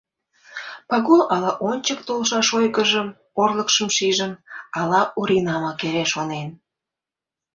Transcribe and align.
Пагул 0.89 1.21
ала 1.33 1.51
ончык 1.69 1.99
толшаш 2.07 2.47
ойгыжым, 2.57 3.07
орлыкшым 3.41 3.89
шижын, 3.95 4.33
ала 4.79 5.01
Оринамак 5.19 5.79
эре 5.87 6.05
шонен. 6.13 6.49